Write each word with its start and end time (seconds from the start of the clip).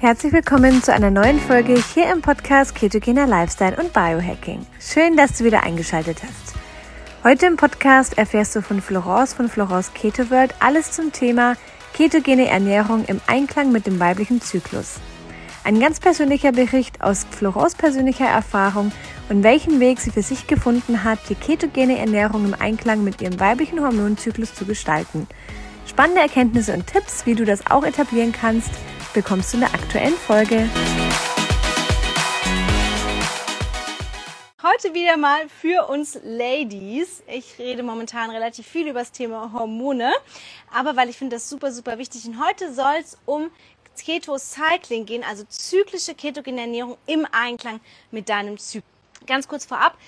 Herzlich 0.00 0.32
willkommen 0.32 0.80
zu 0.80 0.94
einer 0.94 1.10
neuen 1.10 1.40
Folge 1.40 1.74
hier 1.92 2.12
im 2.12 2.22
Podcast 2.22 2.76
Ketogener 2.76 3.26
Lifestyle 3.26 3.76
und 3.80 3.92
Biohacking. 3.92 4.64
Schön, 4.78 5.16
dass 5.16 5.36
du 5.36 5.42
wieder 5.42 5.64
eingeschaltet 5.64 6.22
hast. 6.22 6.54
Heute 7.24 7.46
im 7.46 7.56
Podcast 7.56 8.16
erfährst 8.16 8.54
du 8.54 8.62
von 8.62 8.80
Florence 8.80 9.34
von 9.34 9.48
Florence 9.48 9.92
Keto 9.94 10.30
World 10.30 10.54
alles 10.60 10.92
zum 10.92 11.10
Thema 11.10 11.56
ketogene 11.94 12.46
Ernährung 12.46 13.06
im 13.06 13.20
Einklang 13.26 13.72
mit 13.72 13.88
dem 13.88 13.98
weiblichen 13.98 14.40
Zyklus. 14.40 15.00
Ein 15.64 15.80
ganz 15.80 15.98
persönlicher 15.98 16.52
Bericht 16.52 17.02
aus 17.02 17.26
Florence 17.32 17.74
persönlicher 17.74 18.28
Erfahrung 18.28 18.92
und 19.30 19.42
welchen 19.42 19.80
Weg 19.80 19.98
sie 19.98 20.12
für 20.12 20.22
sich 20.22 20.46
gefunden 20.46 21.02
hat, 21.02 21.18
die 21.28 21.34
ketogene 21.34 21.98
Ernährung 21.98 22.44
im 22.44 22.54
Einklang 22.54 23.02
mit 23.02 23.20
ihrem 23.20 23.40
weiblichen 23.40 23.80
Hormonzyklus 23.80 24.54
zu 24.54 24.64
gestalten. 24.64 25.26
Spannende 25.88 26.20
Erkenntnisse 26.20 26.72
und 26.72 26.86
Tipps, 26.86 27.26
wie 27.26 27.34
du 27.34 27.44
das 27.44 27.68
auch 27.68 27.82
etablieren 27.82 28.30
kannst, 28.30 28.70
bekommst 29.12 29.52
du 29.52 29.56
in 29.56 29.60
der 29.62 29.74
aktuellen 29.74 30.14
Folge. 30.14 30.68
Heute 34.62 34.94
wieder 34.94 35.16
mal 35.16 35.48
für 35.48 35.88
uns 35.88 36.18
Ladies. 36.22 37.22
Ich 37.26 37.58
rede 37.58 37.82
momentan 37.82 38.30
relativ 38.30 38.66
viel 38.66 38.88
über 38.88 39.00
das 39.00 39.12
Thema 39.12 39.52
Hormone, 39.52 40.12
aber 40.72 40.96
weil 40.96 41.08
ich 41.08 41.16
finde 41.16 41.36
das 41.36 41.48
super, 41.48 41.72
super 41.72 41.98
wichtig. 41.98 42.26
Und 42.26 42.44
heute 42.44 42.72
soll 42.74 42.96
es 43.00 43.18
um 43.24 43.50
Keto-Cycling 43.98 45.06
gehen, 45.06 45.24
also 45.24 45.44
zyklische 45.48 46.14
ketogene 46.14 46.62
Ernährung 46.62 46.96
im 47.06 47.26
Einklang 47.30 47.80
mit 48.10 48.28
deinem 48.28 48.58
Zyklus. 48.58 48.92
Ganz 49.26 49.48
kurz 49.48 49.64
vorab, 49.64 49.98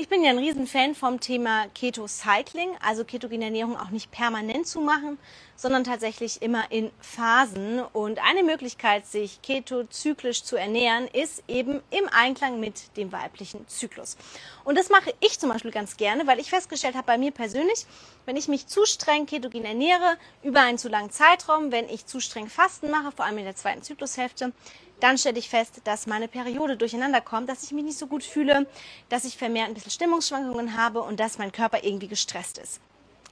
ich 0.00 0.08
bin 0.08 0.24
ja 0.24 0.30
ein 0.30 0.38
Riesenfan 0.38 0.94
vom 0.94 1.20
Thema 1.20 1.66
Keto-Cycling, 1.74 2.70
also 2.80 3.04
ketogene 3.04 3.44
Ernährung 3.44 3.76
auch 3.76 3.90
nicht 3.90 4.10
permanent 4.10 4.66
zu 4.66 4.80
machen, 4.80 5.18
sondern 5.56 5.84
tatsächlich 5.84 6.40
immer 6.40 6.72
in 6.72 6.90
Phasen. 7.00 7.80
Und 7.92 8.18
eine 8.18 8.42
Möglichkeit, 8.42 9.06
sich 9.06 9.42
ketozyklisch 9.42 10.42
zu 10.42 10.56
ernähren, 10.56 11.06
ist 11.08 11.44
eben 11.48 11.82
im 11.90 12.08
Einklang 12.12 12.60
mit 12.60 12.96
dem 12.96 13.12
weiblichen 13.12 13.68
Zyklus. 13.68 14.16
Und 14.64 14.78
das 14.78 14.88
mache 14.88 15.12
ich 15.20 15.38
zum 15.38 15.50
Beispiel 15.50 15.70
ganz 15.70 15.98
gerne, 15.98 16.26
weil 16.26 16.38
ich 16.38 16.48
festgestellt 16.48 16.94
habe 16.94 17.06
bei 17.06 17.18
mir 17.18 17.30
persönlich, 17.30 17.84
wenn 18.24 18.38
ich 18.38 18.48
mich 18.48 18.68
zu 18.68 18.86
streng 18.86 19.26
ketogen 19.26 19.66
ernähre, 19.66 20.16
über 20.42 20.62
einen 20.62 20.78
zu 20.78 20.88
langen 20.88 21.10
Zeitraum, 21.10 21.72
wenn 21.72 21.90
ich 21.90 22.06
zu 22.06 22.20
streng 22.20 22.48
Fasten 22.48 22.90
mache, 22.90 23.12
vor 23.12 23.26
allem 23.26 23.36
in 23.36 23.44
der 23.44 23.56
zweiten 23.56 23.82
Zyklushälfte, 23.82 24.54
dann 25.02 25.18
stelle 25.18 25.38
ich 25.38 25.48
fest, 25.48 25.80
dass 25.84 26.06
meine 26.06 26.28
Periode 26.28 26.76
durcheinander 26.76 27.20
kommt, 27.20 27.48
dass 27.48 27.62
ich 27.62 27.72
mich 27.72 27.84
nicht 27.84 27.98
so 27.98 28.06
gut 28.06 28.24
fühle, 28.24 28.66
dass 29.08 29.24
ich 29.24 29.36
vermehrt 29.36 29.68
ein 29.68 29.74
bisschen 29.74 29.90
Stimmungsschwankungen 29.90 30.76
habe 30.76 31.02
und 31.02 31.18
dass 31.20 31.38
mein 31.38 31.52
Körper 31.52 31.82
irgendwie 31.82 32.08
gestresst 32.08 32.58
ist. 32.58 32.80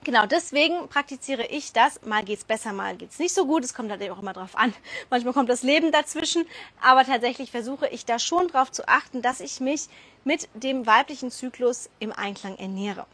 Genau, 0.04 0.26
deswegen 0.26 0.88
praktiziere 0.88 1.46
ich 1.46 1.72
das. 1.72 2.00
Mal 2.02 2.24
geht's 2.24 2.44
besser, 2.44 2.72
mal 2.72 2.96
geht's 2.96 3.18
nicht 3.18 3.34
so 3.34 3.46
gut. 3.46 3.64
Es 3.64 3.74
kommt 3.74 3.90
halt 3.90 4.08
auch 4.10 4.22
immer 4.22 4.32
drauf 4.32 4.56
an. 4.56 4.72
Manchmal 5.10 5.34
kommt 5.34 5.48
das 5.50 5.62
Leben 5.62 5.92
dazwischen. 5.92 6.46
Aber 6.80 7.04
tatsächlich 7.04 7.50
versuche 7.50 7.88
ich 7.88 8.04
da 8.06 8.18
schon 8.18 8.48
drauf 8.48 8.70
zu 8.70 8.86
achten, 8.88 9.22
dass 9.22 9.40
ich 9.40 9.60
mich 9.60 9.88
mit 10.24 10.48
dem 10.54 10.86
weiblichen 10.86 11.30
Zyklus 11.30 11.90
im 11.98 12.12
Einklang 12.12 12.56
ernähre. 12.56 13.06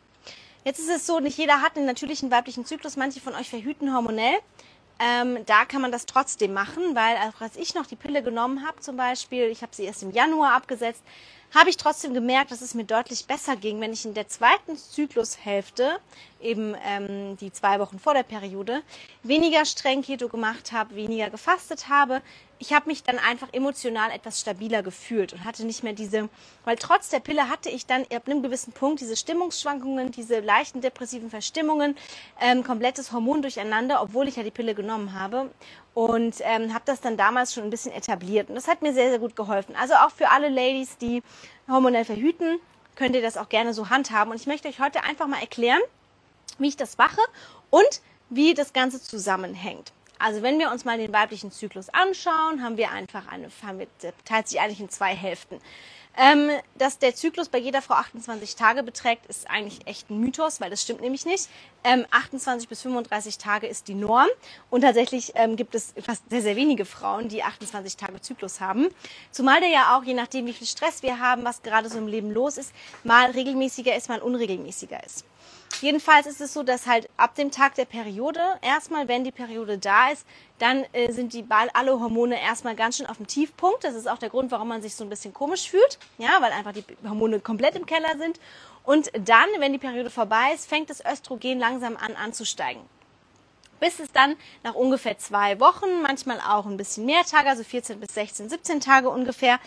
Jetzt 0.65 0.79
ist 0.79 0.89
es 0.89 1.07
so, 1.07 1.21
nicht 1.21 1.37
jeder 1.37 1.63
hat 1.63 1.77
einen 1.77 1.87
natürlichen 1.87 2.31
weiblichen 2.31 2.65
Zyklus. 2.65 2.97
Manche 2.97 3.21
von 3.21 3.35
euch 3.35 3.49
verhüten 3.49 3.95
hormonell. 3.95 4.39
Ähm, 5.01 5.45
da 5.47 5.65
kann 5.65 5.83
man 5.83 5.91
das 5.91 6.07
trotzdem 6.07 6.53
machen, 6.53 6.95
weil 6.95 7.17
auch 7.17 7.41
als 7.41 7.57
ich 7.57 7.75
noch 7.75 7.87
die 7.87 7.97
Pille 7.97 8.23
genommen 8.23 8.65
habe 8.65 8.81
zum 8.81 8.97
Beispiel, 8.97 9.45
ich 9.47 9.63
habe 9.63 9.75
sie 9.75 9.85
erst 9.85 10.03
im 10.05 10.13
Januar 10.13 10.53
abgesetzt, 10.53 11.03
habe 11.53 11.71
ich 11.71 11.77
trotzdem 11.77 12.15
gemerkt, 12.15 12.51
dass 12.51 12.61
es 12.61 12.75
mir 12.75 12.85
deutlich 12.85 13.27
besser 13.27 13.57
ging, 13.57 13.81
wenn 13.81 13.93
ich 13.93 14.05
in 14.05 14.15
der 14.15 14.29
zweiten 14.29 14.77
Zyklushälfte, 14.77 15.99
eben 16.45 16.77
ähm, 16.87 17.37
die 17.39 17.53
zwei 17.53 17.81
Wochen 17.81 17.99
vor 17.99 18.15
der 18.15 18.23
Periode, 18.23 18.83
weniger 19.23 19.65
streng 19.65 20.03
Keto 20.03 20.29
gemacht 20.29 20.73
habe, 20.73 20.95
weniger 20.95 21.31
gefastet 21.31 21.89
habe. 21.89 22.23
Ich 22.59 22.73
habe 22.73 22.89
mich 22.89 23.03
dann 23.03 23.19
einfach 23.19 23.49
emotional 23.53 24.11
etwas 24.11 24.41
stabiler 24.41 24.83
gefühlt 24.83 25.33
und 25.33 25.45
hatte 25.45 25.67
nicht 25.67 25.83
mehr 25.83 25.93
diese, 25.93 26.29
weil 26.65 26.77
trotz 26.77 27.09
der 27.09 27.21
Pille 27.21 27.49
hatte 27.49 27.69
ich 27.69 27.87
dann 27.87 28.03
ab 28.15 28.23
einem 28.27 28.43
gewissen 28.43 28.73
Punkt 28.73 29.01
diese 29.01 29.17
Stimmungsschwankungen, 29.17 30.13
diese 30.13 30.41
leichten 30.41 30.81
depressiven 30.81 31.31
Verstimmungen, 31.31 31.97
ähm, 32.41 32.63
komplettes 32.63 33.13
Hormon 33.13 33.43
durcheinander, 33.43 34.01
obwohl 34.03 34.29
ich 34.29 34.37
ja 34.37 34.43
die 34.43 34.51
Pille 34.51 34.75
genommen 34.75 35.19
habe 35.19 35.51
und 35.95 36.37
ähm, 36.41 36.75
habe 36.75 36.85
das 36.85 37.01
dann 37.01 37.17
damals 37.17 37.55
schon 37.55 37.65
ein 37.65 37.71
bisschen 37.71 37.93
etabliert. 37.93 38.49
Und 38.49 38.57
das 38.57 38.69
hat 38.69 38.83
mir 38.83 38.93
sehr, 38.93 39.11
sehr 39.11 39.19
gut 39.19 39.37
geholfen. 39.37 39.75
Also 39.77 39.95
auch 39.95 40.11
für 40.11 40.31
alle 40.31 40.49
Ladies, 40.49 40.99
die 40.99 41.23
hormonell 41.69 42.05
verhüten, 42.05 42.59
könnt 42.97 43.15
ihr 43.15 43.23
das 43.23 43.37
auch 43.37 43.49
gerne 43.49 43.75
so 43.75 43.91
handhaben. 43.91 44.31
Und 44.31 44.41
ich 44.41 44.47
möchte 44.47 44.69
euch 44.69 44.81
heute 44.81 45.05
einfach 45.05 45.27
mal 45.27 45.41
erklären, 45.41 45.81
wie 46.61 46.69
ich 46.69 46.77
das 46.77 46.99
mache 46.99 47.21
und 47.71 48.01
wie 48.31 48.55
das 48.55 48.73
Ganze 48.73 49.01
zusammenhängt. 49.01 49.93
Also 50.19 50.43
wenn 50.43 50.59
wir 50.59 50.71
uns 50.71 50.85
mal 50.85 50.97
den 50.97 51.13
weiblichen 51.13 51.51
Zyklus 51.51 51.89
anschauen, 51.91 52.63
haben 52.63 52.77
wir 52.77 52.91
einfach 52.91 53.27
eine, 53.29 53.49
wir, 53.77 53.87
teilt 54.25 54.49
sich 54.49 54.61
eigentlich 54.61 54.81
in 54.81 54.89
zwei 54.89 55.15
Hälften. 55.15 55.61
Ähm, 56.17 56.49
dass 56.77 56.99
der 56.99 57.15
Zyklus 57.17 57.49
bei 57.49 57.59
jeder 57.59 57.83
Frau 57.83 57.95
28 57.95 58.55
Tage 58.55 58.85
beträgt, 58.85 59.27
ist 59.27 59.51
eigentlich 59.51 59.85
echt 59.87 60.11
ein 60.11 60.21
Mythos, 60.21 60.61
weil 60.61 60.71
das 60.71 60.81
stimmt 60.81 61.01
nämlich 61.01 61.27
nicht. 61.27 61.49
Ähm, 61.83 62.07
28 62.13 62.69
bis 62.69 62.83
35 62.83 63.37
Tage 63.37 63.67
ist 63.67 63.89
die 63.89 63.95
Norm 63.95 64.29
und 64.71 64.83
tatsächlich 64.83 65.33
ähm, 65.35 65.57
gibt 65.57 65.75
es 65.75 65.93
fast 66.01 66.23
sehr, 66.31 66.41
sehr 66.41 66.55
wenige 66.55 66.85
Frauen, 66.85 67.29
die 67.29 67.43
28 67.43 67.97
Tage 67.97 68.21
Zyklus 68.21 68.61
haben. 68.61 68.89
Zumal 69.33 69.61
der 69.61 69.71
ja 69.71 69.97
auch, 69.97 70.05
je 70.05 70.15
nachdem 70.15 70.47
wie 70.47 70.53
viel 70.53 70.69
Stress 70.69 71.03
wir 71.03 71.19
haben, 71.19 71.45
was 71.45 71.63
gerade 71.63 71.89
so 71.89 71.99
im 71.99 72.07
Leben 72.07 72.31
los 72.31 72.59
ist, 72.59 72.73
mal 73.03 73.33
regelmäßiger 73.33 73.97
ist, 73.97 74.09
mal 74.09 74.23
unregelmäßiger 74.23 75.03
ist. 75.05 75.25
Jedenfalls 75.81 76.27
ist 76.27 76.41
es 76.41 76.55
so, 76.55 76.63
dass 76.63 76.87
halt 76.87 77.09
ab 77.17 77.35
dem 77.35 77.51
Tag 77.51 77.75
der 77.75 77.85
Periode, 77.85 78.41
erstmal, 78.63 79.09
wenn 79.09 79.25
die 79.25 79.33
Periode 79.33 79.77
da 79.77 80.11
ist, 80.11 80.25
dann 80.59 80.85
äh, 80.93 81.13
sind 81.13 81.33
die 81.33 81.45
alle 81.51 82.01
Hormone 82.01 82.41
erstmal 82.41 82.75
ganz 82.75 82.97
schön 82.97 83.07
auf 83.07 83.17
dem 83.17 83.27
Tiefpunkt. 83.27 83.85
Das 83.85 83.95
ist 83.95 84.09
auch 84.09 84.19
der 84.19 84.31
Grund, 84.31 84.51
warum 84.51 84.69
man 84.69 84.83
sich 84.83 84.95
so 84.95 85.05
ein 85.05 85.11
bisschen 85.11 85.35
komisch 85.35 85.69
fühlt, 85.69 85.99
ja, 86.17 86.41
weil 86.41 86.53
einfach 86.53 86.73
die 86.73 86.85
Hormone 87.07 87.41
komplett 87.41 87.75
im 87.75 87.87
Keller 87.87 88.17
sind. 88.19 88.41
Und 88.85 89.11
dann, 89.29 89.49
wenn 89.59 89.73
die 89.73 89.79
Periode 89.79 90.11
vorbei 90.11 90.53
ist, 90.55 90.69
fängt 90.69 90.91
das 90.91 91.05
Östrogen 91.05 91.59
langsam 91.59 91.97
an 91.97 92.15
anzusteigen 92.15 92.83
bis 93.81 94.01
es 94.01 94.13
dann 94.13 94.37
nach 94.63 94.75
ungefähr 94.75 95.19
zwei 95.19 95.61
Wochen, 95.61 96.01
manchmal 96.01 96.41
auch 96.41 96.65
ein 96.65 96.79
bisschen 96.79 97.05
mehr 97.05 97.23
Tage, 97.25 97.51
also 97.51 97.63
14 97.65 98.01
bis 98.01 98.15
16, 98.15 98.49
17 98.49 98.81
Tage 98.81 99.11
ungefähr, 99.11 99.59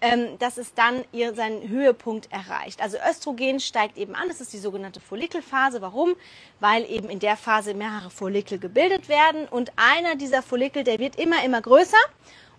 ähm, 0.00 0.38
dass 0.38 0.58
es 0.58 0.74
dann 0.74 1.04
ihr 1.12 1.34
seinen 1.34 1.68
Höhepunkt 1.68 2.30
erreicht. 2.30 2.82
Also 2.82 2.98
Östrogen 3.08 3.60
steigt 3.60 3.96
eben 3.96 4.14
an, 4.14 4.28
das 4.28 4.40
ist 4.40 4.52
die 4.52 4.58
sogenannte 4.58 5.00
Follikelphase. 5.00 5.80
Warum? 5.80 6.14
Weil 6.60 6.88
eben 6.90 7.08
in 7.08 7.20
der 7.20 7.36
Phase 7.36 7.74
mehrere 7.74 8.10
Follikel 8.10 8.58
gebildet 8.58 9.08
werden 9.08 9.48
und 9.48 9.72
einer 9.76 10.16
dieser 10.16 10.42
Follikel, 10.42 10.84
der 10.84 10.98
wird 10.98 11.16
immer, 11.16 11.42
immer 11.44 11.62
größer 11.62 11.96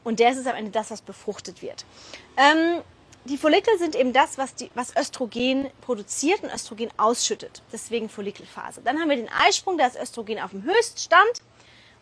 und 0.03 0.19
der 0.19 0.31
ist 0.31 0.38
es 0.38 0.47
am 0.47 0.56
Ende 0.56 0.72
das, 0.72 0.91
was 0.91 1.01
befruchtet 1.01 1.62
wird. 1.62 1.85
Ähm, 2.38 2.81
die 3.25 3.38
Follikel 3.38 3.78
sind 3.79 3.95
eben 3.95 4.13
das, 4.13 4.38
was, 4.38 4.53
die, 4.53 4.69
was 4.75 4.95
Östrogen 4.95 5.72
produziert 5.81 6.44
und 6.44 6.53
Östrogen 6.53 6.90
ausschüttet. 6.97 7.63
Deswegen 7.74 8.07
Follikelphase. 8.07 8.81
Dann 8.84 9.00
haben 9.00 9.09
wir 9.09 9.18
den 9.18 9.29
Eisprung, 9.29 9.78
da 9.78 9.88
ist 9.88 10.00
Östrogen 10.00 10.40
auf 10.40 10.51
dem 10.51 10.63
Höchststand. 10.63 11.41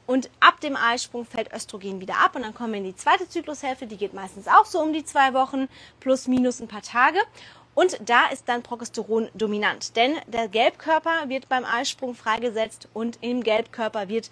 Und 0.05 0.29
ab 0.39 0.59
dem 0.59 0.75
Eisprung 0.75 1.25
fällt 1.25 1.53
Östrogen 1.53 2.01
wieder 2.01 2.17
ab 2.19 2.35
und 2.35 2.41
dann 2.41 2.53
kommen 2.53 2.73
wir 2.73 2.79
in 2.79 2.85
die 2.85 2.95
zweite 2.95 3.27
Zyklushälfte, 3.27 3.87
die 3.87 3.97
geht 3.97 4.13
meistens 4.13 4.47
auch 4.47 4.65
so 4.65 4.81
um 4.81 4.91
die 4.91 5.05
zwei 5.05 5.33
Wochen, 5.33 5.69
plus 5.99 6.27
minus 6.27 6.59
ein 6.59 6.67
paar 6.67 6.81
Tage. 6.81 7.19
Und 7.75 7.97
da 8.05 8.27
ist 8.27 8.47
dann 8.47 8.61
Progesteron 8.61 9.29
dominant, 9.33 9.95
denn 9.95 10.17
der 10.27 10.47
Gelbkörper 10.47 11.27
wird 11.29 11.49
beim 11.49 11.65
Eisprung 11.65 12.13
freigesetzt 12.13 12.87
und 12.93 13.17
im 13.21 13.41
Gelbkörper 13.41 14.09
wird 14.09 14.29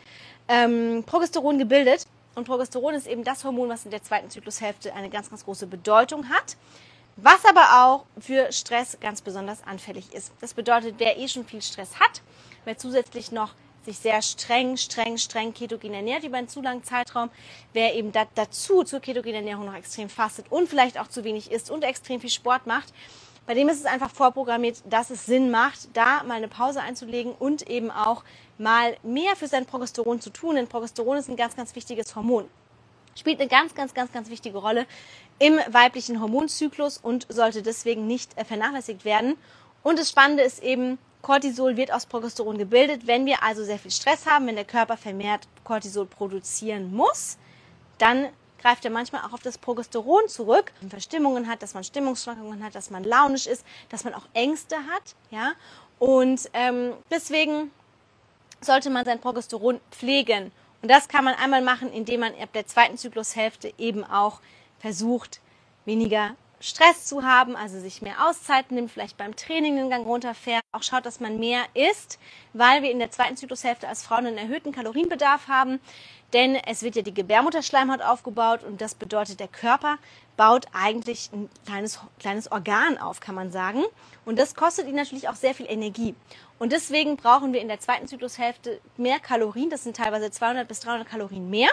ähm, 0.48 1.04
Progesteron 1.06 1.58
gebildet. 1.58 2.06
Und 2.36 2.46
Progesteron 2.46 2.94
ist 2.94 3.08
eben 3.08 3.24
das 3.24 3.44
Hormon, 3.44 3.70
was 3.70 3.86
in 3.86 3.92
der 3.92 4.04
zweiten 4.04 4.30
Zyklushälfte 4.30 4.94
eine 4.94 5.10
ganz, 5.10 5.30
ganz 5.30 5.44
große 5.44 5.68
Bedeutung 5.68 6.30
hat, 6.30 6.56
was 7.18 7.44
aber 7.46 7.84
auch 7.84 8.06
für 8.20 8.52
Stress 8.52 8.98
ganz 9.02 9.22
besonders 9.22 9.64
anfällig 9.64 10.14
ist. 10.14 10.32
Das 10.40 10.54
bedeutet, 10.54 10.96
wer 10.98 11.18
eh 11.18 11.28
schon 11.28 11.46
viel 11.46 11.62
Stress 11.62 12.00
hat, 12.00 12.22
wer 12.64 12.78
zusätzlich 12.78 13.32
noch 13.32 13.54
sich 13.86 13.98
sehr 13.98 14.22
streng, 14.22 14.78
streng, 14.78 15.18
streng 15.18 15.54
ketogen 15.54 15.94
ernährt 15.94 16.24
über 16.24 16.38
einen 16.38 16.48
zu 16.48 16.62
langen 16.62 16.84
Zeitraum, 16.84 17.30
wer 17.74 17.96
eben 17.96 18.12
da, 18.12 18.26
dazu 18.36 18.84
zur 18.84 19.00
ketogenen 19.00 19.38
Ernährung 19.38 19.66
noch 19.66 19.76
extrem 19.76 20.10
fastet 20.10 20.46
und 20.52 20.70
vielleicht 20.70 21.00
auch 21.00 21.08
zu 21.08 21.24
wenig 21.24 21.52
isst 21.52 21.72
und 21.72 21.84
extrem 21.84 22.22
viel 22.22 22.30
Sport 22.30 22.68
macht, 22.68 22.94
bei 23.48 23.56
dem 23.56 23.70
ist 23.70 23.80
es 23.80 23.86
einfach 23.86 24.12
vorprogrammiert, 24.12 24.84
dass 24.86 25.10
es 25.10 25.26
Sinn 25.26 25.50
macht, 25.50 25.90
da 25.94 26.24
mal 26.24 26.36
eine 26.36 26.48
Pause 26.48 26.82
einzulegen 26.82 27.34
und 27.34 27.68
eben 27.70 27.90
auch 27.90 28.24
mal 28.58 28.96
mehr 29.04 29.36
für 29.36 29.48
sein 29.48 29.66
Progesteron 29.66 30.22
zu 30.22 30.30
tun. 30.30 30.56
Denn 30.56 30.68
Progesteron 30.68 31.18
ist 31.18 31.30
ein 31.30 31.36
ganz, 31.36 31.56
ganz 31.56 31.76
wichtiges 31.76 32.16
Hormon. 32.16 32.48
Spielt 33.16 33.40
eine 33.40 33.50
ganz, 33.50 33.74
ganz, 33.74 33.94
ganz, 33.94 34.12
ganz 34.12 34.30
wichtige 34.30 34.60
Rolle 34.60 34.86
im 35.40 35.60
weiblichen 35.70 36.22
Hormonzyklus 36.22 36.98
und 36.98 37.26
sollte 37.30 37.64
deswegen 37.64 38.08
nicht 38.08 38.34
vernachlässigt 38.46 39.06
werden. 39.06 39.36
Und 39.84 39.98
das 39.98 40.10
Spannende 40.10 40.44
ist 40.44 40.64
eben, 40.64 41.00
Cortisol 41.22 41.78
wird 41.78 41.92
aus 41.94 42.06
Progesteron 42.06 42.58
gebildet. 42.58 43.08
Wenn 43.08 43.26
wir 43.26 43.44
also 43.44 43.64
sehr 43.64 43.80
viel 43.80 43.92
Stress 43.92 44.26
haben, 44.26 44.48
wenn 44.48 44.56
der 44.56 44.66
Körper 44.66 44.98
vermehrt 44.98 45.48
Cortisol 45.64 46.06
produzieren 46.06 46.94
muss, 46.94 47.38
dann 47.98 48.30
greift 48.62 48.86
er 48.86 48.92
manchmal 48.92 49.24
auch 49.24 49.34
auf 49.34 49.42
das 49.42 49.58
Progesteron 49.58 50.28
zurück, 50.28 50.72
wenn 50.80 50.88
man 50.88 50.92
Verstimmungen 50.92 51.48
hat, 51.48 51.62
dass 51.62 51.74
man 51.74 51.84
Stimmungsschwankungen 51.84 52.64
hat, 52.64 52.76
dass 52.76 52.90
man 52.90 53.04
launisch 53.04 53.48
ist, 53.48 53.66
dass 53.90 54.04
man 54.04 54.14
auch 54.14 54.28
Ängste 54.34 54.76
hat, 54.76 55.16
ja. 55.30 55.54
Und 56.00 56.50
ähm, 56.54 56.94
deswegen 57.12 57.72
sollte 58.60 58.90
man 58.90 59.06
sein 59.06 59.20
Progesteron 59.20 59.80
pflegen 59.92 60.52
Und 60.82 60.90
das 60.90 61.08
kann 61.08 61.24
man 61.24 61.36
einmal 61.36 61.62
machen, 61.62 61.92
indem 61.92 62.22
man 62.22 62.34
ab 62.40 62.54
der 62.54 62.66
zweiten 62.66 62.98
Zyklushälfte 62.98 63.74
eben 63.78 64.04
auch 64.04 64.42
versucht, 64.80 65.42
weniger 65.86 66.36
Stress 66.62 67.06
zu 67.06 67.24
haben, 67.24 67.56
also 67.56 67.80
sich 67.80 68.02
mehr 68.02 68.28
Auszeiten 68.28 68.76
nimmt, 68.76 68.92
vielleicht 68.92 69.18
beim 69.18 69.36
Training 69.36 69.76
den 69.76 69.90
Gang 69.90 70.06
runterfährt, 70.06 70.64
auch 70.72 70.84
schaut, 70.84 71.06
dass 71.06 71.20
man 71.20 71.40
mehr 71.40 71.64
isst, 71.74 72.20
weil 72.54 72.84
wir 72.84 72.92
in 72.92 73.00
der 73.00 73.12
zweiten 73.12 73.36
Zyklushälfte 73.36 73.88
als 73.88 74.04
Frauen 74.04 74.28
einen 74.28 74.38
erhöhten 74.38 74.72
Kalorienbedarf 74.72 75.48
haben, 75.48 75.80
denn 76.34 76.56
es 76.56 76.84
wird 76.84 76.96
ja 76.96 77.02
die 77.02 77.14
Gebärmutterschleimhaut 77.14 78.02
aufgebaut 78.02 78.64
und 78.64 78.80
das 78.80 78.96
bedeutet, 78.96 79.40
der 79.40 79.48
Körper 79.48 79.98
baut 80.38 80.68
eigentlich 80.72 81.30
ein 81.34 81.50
kleines, 81.66 82.00
kleines 82.20 82.52
Organ 82.52 82.98
auf, 82.98 83.20
kann 83.20 83.36
man 83.36 83.52
sagen. 83.52 83.84
Und 84.24 84.40
das 84.40 84.56
kostet 84.56 84.88
ihn 84.88 84.96
natürlich 84.96 85.28
auch 85.28 85.36
sehr 85.36 85.54
viel 85.54 85.66
Energie. 85.70 86.16
Und 86.58 86.72
deswegen 86.72 87.18
brauchen 87.18 87.54
wir 87.54 87.62
in 87.62 87.68
der 87.68 87.80
zweiten 87.80 88.08
Zyklushälfte 88.08 88.80
mehr 88.98 89.20
Kalorien, 89.20 89.70
das 89.70 89.84
sind 89.84 89.98
teilweise 89.98 90.32
200 90.32 90.68
bis 90.68 90.80
300 90.82 91.08
Kalorien 91.08 91.50
mehr 91.50 91.70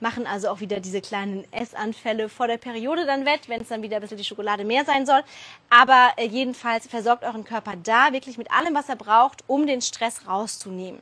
machen 0.00 0.26
also 0.26 0.48
auch 0.48 0.60
wieder 0.60 0.80
diese 0.80 1.00
kleinen 1.00 1.44
Essanfälle 1.52 2.28
vor 2.28 2.46
der 2.46 2.58
Periode 2.58 3.06
dann 3.06 3.24
wett, 3.24 3.48
wenn 3.48 3.60
es 3.60 3.68
dann 3.68 3.82
wieder 3.82 3.96
ein 3.96 4.02
bisschen 4.02 4.18
die 4.18 4.24
Schokolade 4.24 4.64
mehr 4.64 4.84
sein 4.84 5.06
soll. 5.06 5.22
Aber 5.70 6.12
äh, 6.16 6.26
jedenfalls 6.26 6.86
versorgt 6.86 7.24
euren 7.24 7.44
Körper 7.44 7.74
da 7.82 8.12
wirklich 8.12 8.38
mit 8.38 8.50
allem, 8.50 8.74
was 8.74 8.88
er 8.88 8.96
braucht, 8.96 9.44
um 9.46 9.66
den 9.66 9.80
Stress 9.80 10.26
rauszunehmen. 10.26 11.00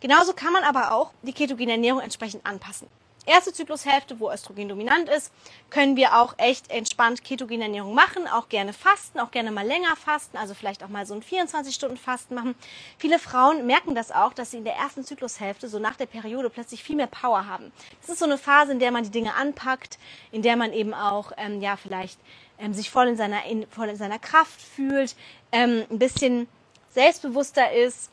Genauso 0.00 0.32
kann 0.32 0.52
man 0.52 0.64
aber 0.64 0.92
auch 0.92 1.12
die 1.22 1.32
ketogene 1.32 1.72
Ernährung 1.72 2.00
entsprechend 2.00 2.44
anpassen 2.44 2.88
erste 3.26 3.52
Zyklushälfte, 3.52 4.18
wo 4.20 4.30
Östrogen 4.30 4.68
dominant 4.68 5.08
ist, 5.08 5.32
können 5.70 5.96
wir 5.96 6.16
auch 6.16 6.34
echt 6.38 6.70
entspannt 6.70 7.24
ketogene 7.24 7.64
Ernährung 7.64 7.94
machen, 7.94 8.26
auch 8.28 8.48
gerne 8.48 8.72
fasten, 8.72 9.20
auch 9.20 9.30
gerne 9.30 9.50
mal 9.50 9.66
länger 9.66 9.94
fasten, 9.96 10.36
also 10.36 10.54
vielleicht 10.54 10.82
auch 10.82 10.88
mal 10.88 11.04
so 11.06 11.14
ein 11.14 11.22
24-Stunden-Fasten 11.22 12.34
machen. 12.34 12.54
Viele 12.98 13.18
Frauen 13.18 13.66
merken 13.66 13.94
das 13.94 14.12
auch, 14.12 14.32
dass 14.32 14.52
sie 14.52 14.58
in 14.58 14.64
der 14.64 14.76
ersten 14.76 15.04
Zyklushälfte, 15.04 15.68
so 15.68 15.78
nach 15.78 15.96
der 15.96 16.06
Periode, 16.06 16.50
plötzlich 16.50 16.82
viel 16.82 16.96
mehr 16.96 17.08
Power 17.08 17.46
haben. 17.46 17.72
Das 18.00 18.10
ist 18.10 18.20
so 18.20 18.24
eine 18.24 18.38
Phase, 18.38 18.72
in 18.72 18.78
der 18.78 18.92
man 18.92 19.04
die 19.04 19.10
Dinge 19.10 19.34
anpackt, 19.34 19.98
in 20.30 20.42
der 20.42 20.56
man 20.56 20.72
eben 20.72 20.94
auch, 20.94 21.32
ähm, 21.36 21.60
ja, 21.60 21.76
vielleicht 21.76 22.18
ähm, 22.58 22.72
sich 22.72 22.90
voll 22.90 23.08
in 23.08 23.16
seiner, 23.16 23.44
in, 23.44 23.66
voll 23.68 23.88
in 23.88 23.96
seiner 23.96 24.18
Kraft 24.18 24.60
fühlt, 24.60 25.16
ähm, 25.52 25.84
ein 25.90 25.98
bisschen 25.98 26.48
selbstbewusster 26.90 27.72
ist 27.72 28.10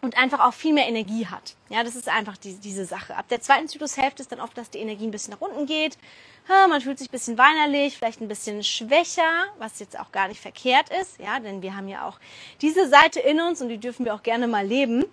und 0.00 0.16
einfach 0.16 0.40
auch 0.40 0.54
viel 0.54 0.72
mehr 0.72 0.88
Energie 0.88 1.26
hat. 1.26 1.56
Ja, 1.68 1.82
das 1.82 1.96
ist 1.96 2.08
einfach 2.08 2.36
die, 2.36 2.54
diese 2.54 2.84
Sache. 2.84 3.16
Ab 3.16 3.28
der 3.28 3.40
zweiten 3.40 3.68
Zyklushälfte 3.68 4.22
ist 4.22 4.32
dann 4.32 4.40
oft, 4.40 4.56
dass 4.56 4.70
die 4.70 4.78
Energie 4.78 5.06
ein 5.06 5.10
bisschen 5.10 5.34
nach 5.34 5.40
unten 5.40 5.66
geht. 5.66 5.98
Man 6.48 6.80
fühlt 6.80 6.98
sich 6.98 7.08
ein 7.08 7.12
bisschen 7.12 7.36
weinerlich, 7.36 7.98
vielleicht 7.98 8.22
ein 8.22 8.28
bisschen 8.28 8.64
schwächer, 8.64 9.44
was 9.58 9.80
jetzt 9.80 9.98
auch 10.00 10.12
gar 10.12 10.28
nicht 10.28 10.40
verkehrt 10.40 10.88
ist, 10.88 11.18
ja, 11.18 11.40
denn 11.40 11.60
wir 11.60 11.76
haben 11.76 11.88
ja 11.88 12.08
auch 12.08 12.18
diese 12.62 12.88
Seite 12.88 13.20
in 13.20 13.38
uns 13.38 13.60
und 13.60 13.68
die 13.68 13.76
dürfen 13.76 14.06
wir 14.06 14.14
auch 14.14 14.22
gerne 14.22 14.48
mal 14.48 14.66
leben. 14.66 15.04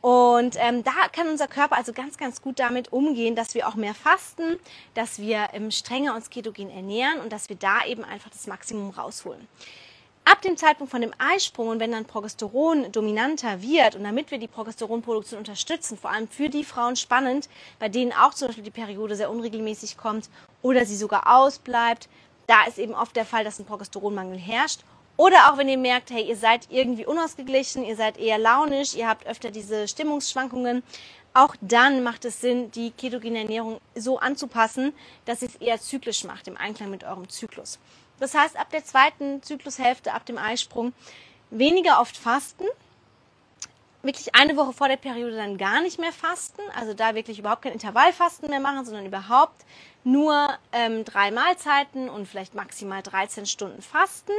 Und 0.00 0.56
ähm, 0.60 0.84
da 0.84 0.92
kann 1.10 1.28
unser 1.28 1.48
Körper 1.48 1.76
also 1.76 1.92
ganz, 1.92 2.16
ganz 2.16 2.42
gut 2.42 2.60
damit 2.60 2.92
umgehen, 2.92 3.34
dass 3.34 3.54
wir 3.54 3.66
auch 3.66 3.74
mehr 3.74 3.94
fasten, 3.94 4.60
dass 4.92 5.18
wir 5.18 5.48
ähm, 5.52 5.70
strenger 5.72 6.14
uns 6.14 6.30
ketogen 6.30 6.70
ernähren 6.70 7.20
und 7.20 7.32
dass 7.32 7.48
wir 7.48 7.56
da 7.56 7.84
eben 7.86 8.04
einfach 8.04 8.30
das 8.30 8.46
Maximum 8.46 8.90
rausholen. 8.90 9.48
Ab 10.26 10.40
dem 10.40 10.56
Zeitpunkt 10.56 10.90
von 10.90 11.02
dem 11.02 11.12
Eisprung 11.18 11.68
und 11.68 11.80
wenn 11.80 11.92
dann 11.92 12.06
Progesteron 12.06 12.90
dominanter 12.90 13.60
wird 13.60 13.94
und 13.94 14.04
damit 14.04 14.30
wir 14.30 14.38
die 14.38 14.48
Progesteronproduktion 14.48 15.38
unterstützen, 15.38 15.98
vor 15.98 16.10
allem 16.10 16.28
für 16.28 16.48
die 16.48 16.64
Frauen 16.64 16.96
spannend, 16.96 17.50
bei 17.78 17.90
denen 17.90 18.12
auch 18.12 18.32
zum 18.32 18.48
Beispiel 18.48 18.64
die 18.64 18.70
Periode 18.70 19.16
sehr 19.16 19.30
unregelmäßig 19.30 19.98
kommt 19.98 20.30
oder 20.62 20.86
sie 20.86 20.96
sogar 20.96 21.36
ausbleibt, 21.36 22.08
da 22.46 22.64
ist 22.64 22.78
eben 22.78 22.94
oft 22.94 23.14
der 23.16 23.26
Fall, 23.26 23.44
dass 23.44 23.58
ein 23.58 23.66
Progesteronmangel 23.66 24.38
herrscht. 24.38 24.80
Oder 25.16 25.52
auch 25.52 25.58
wenn 25.58 25.68
ihr 25.68 25.78
merkt, 25.78 26.10
hey, 26.10 26.26
ihr 26.26 26.36
seid 26.36 26.68
irgendwie 26.70 27.06
unausgeglichen, 27.06 27.84
ihr 27.84 27.94
seid 27.94 28.18
eher 28.18 28.38
launisch, 28.38 28.94
ihr 28.94 29.06
habt 29.06 29.26
öfter 29.26 29.50
diese 29.50 29.86
Stimmungsschwankungen, 29.86 30.82
auch 31.34 31.54
dann 31.60 32.02
macht 32.02 32.24
es 32.24 32.40
Sinn, 32.40 32.70
die 32.70 32.92
ketogene 32.92 33.40
Ernährung 33.40 33.80
so 33.94 34.18
anzupassen, 34.18 34.92
dass 35.24 35.40
sie 35.40 35.46
es 35.46 35.56
eher 35.56 35.80
zyklisch 35.80 36.24
macht, 36.24 36.48
im 36.48 36.56
Einklang 36.56 36.90
mit 36.90 37.04
eurem 37.04 37.28
Zyklus. 37.28 37.78
Das 38.20 38.34
heißt, 38.34 38.56
ab 38.56 38.70
der 38.70 38.84
zweiten 38.84 39.42
Zyklushälfte, 39.42 40.12
ab 40.12 40.24
dem 40.26 40.38
Eisprung, 40.38 40.92
weniger 41.50 42.00
oft 42.00 42.16
fasten. 42.16 42.64
Wirklich 44.02 44.34
eine 44.34 44.56
Woche 44.56 44.74
vor 44.74 44.88
der 44.88 44.96
Periode 44.96 45.36
dann 45.36 45.56
gar 45.56 45.80
nicht 45.80 45.98
mehr 45.98 46.12
fasten. 46.12 46.60
Also 46.78 46.92
da 46.94 47.14
wirklich 47.14 47.38
überhaupt 47.38 47.62
kein 47.62 47.72
Intervallfasten 47.72 48.50
mehr 48.50 48.60
machen, 48.60 48.84
sondern 48.84 49.06
überhaupt 49.06 49.64
nur 50.04 50.58
ähm, 50.72 51.04
drei 51.04 51.30
Mahlzeiten 51.30 52.10
und 52.10 52.26
vielleicht 52.26 52.54
maximal 52.54 53.02
13 53.02 53.46
Stunden 53.46 53.80
fasten. 53.80 54.32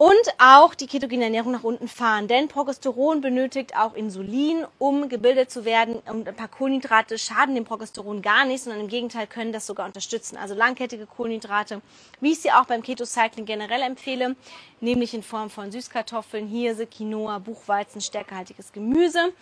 Und 0.00 0.34
auch 0.38 0.74
die 0.74 0.86
ketogene 0.86 1.24
Ernährung 1.24 1.52
nach 1.52 1.62
unten 1.62 1.86
fahren, 1.86 2.26
denn 2.26 2.48
Progesteron 2.48 3.20
benötigt 3.20 3.76
auch 3.76 3.92
Insulin, 3.92 4.64
um 4.78 5.10
gebildet 5.10 5.50
zu 5.50 5.66
werden. 5.66 5.96
Und 6.06 6.26
ein 6.26 6.34
paar 6.34 6.48
Kohlenhydrate 6.48 7.18
schaden 7.18 7.54
dem 7.54 7.66
Progesteron 7.66 8.22
gar 8.22 8.46
nicht, 8.46 8.62
sondern 8.62 8.80
im 8.80 8.88
Gegenteil 8.88 9.26
können 9.26 9.52
das 9.52 9.66
sogar 9.66 9.84
unterstützen. 9.84 10.38
Also 10.38 10.54
langkettige 10.54 11.04
Kohlenhydrate, 11.04 11.82
wie 12.22 12.32
ich 12.32 12.40
sie 12.40 12.50
auch 12.50 12.64
beim 12.64 12.82
Keto-Cycling 12.82 13.44
generell 13.44 13.82
empfehle, 13.82 14.36
nämlich 14.80 15.12
in 15.12 15.22
Form 15.22 15.50
von 15.50 15.70
Süßkartoffeln, 15.70 16.48
Hirse, 16.48 16.86
Quinoa, 16.86 17.38
Buchweizen, 17.38 18.00
stärkehaltiges 18.00 18.72
Gemüse. 18.72 19.34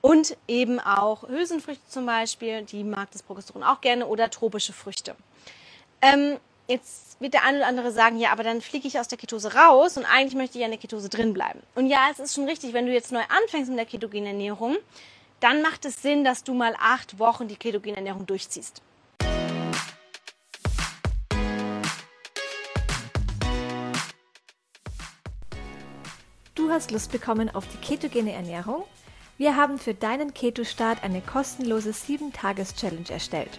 Und 0.00 0.36
eben 0.48 0.80
auch 0.80 1.28
Hülsenfrüchte 1.28 1.86
zum 1.88 2.06
Beispiel, 2.06 2.62
die 2.62 2.82
mag 2.82 3.12
das 3.12 3.22
Progesteron 3.22 3.62
auch 3.62 3.80
gerne, 3.80 4.08
oder 4.08 4.30
tropische 4.30 4.72
Früchte. 4.72 5.14
Ähm, 6.00 6.38
Jetzt 6.68 7.20
wird 7.20 7.34
der 7.34 7.44
eine 7.44 7.58
oder 7.58 7.66
andere 7.66 7.90
sagen, 7.90 8.18
ja, 8.18 8.30
aber 8.30 8.44
dann 8.44 8.60
fliege 8.60 8.86
ich 8.86 8.98
aus 8.98 9.08
der 9.08 9.18
Ketose 9.18 9.52
raus 9.52 9.96
und 9.96 10.04
eigentlich 10.04 10.36
möchte 10.36 10.58
ich 10.58 10.60
ja 10.60 10.66
in 10.66 10.70
der 10.70 10.80
Ketose 10.80 11.08
drin 11.08 11.34
bleiben. 11.34 11.60
Und 11.74 11.88
ja, 11.88 12.06
es 12.12 12.20
ist 12.20 12.34
schon 12.34 12.44
richtig, 12.48 12.72
wenn 12.72 12.86
du 12.86 12.92
jetzt 12.92 13.10
neu 13.10 13.22
anfängst 13.42 13.68
mit 13.68 13.78
der 13.78 13.86
ketogenen 13.86 14.26
Ernährung, 14.26 14.76
dann 15.40 15.60
macht 15.60 15.84
es 15.84 16.00
Sinn, 16.00 16.22
dass 16.22 16.44
du 16.44 16.54
mal 16.54 16.76
acht 16.78 17.18
Wochen 17.18 17.48
die 17.48 17.56
ketogene 17.56 17.96
Ernährung 17.96 18.26
durchziehst. 18.26 18.80
Du 26.54 26.70
hast 26.70 26.92
Lust 26.92 27.10
bekommen 27.10 27.52
auf 27.52 27.66
die 27.66 27.78
ketogene 27.78 28.32
Ernährung? 28.32 28.84
Wir 29.36 29.56
haben 29.56 29.78
für 29.78 29.94
deinen 29.94 30.32
Keto-Start 30.32 31.02
eine 31.02 31.22
kostenlose 31.22 31.90
7-Tages-Challenge 31.90 33.10
erstellt. 33.10 33.58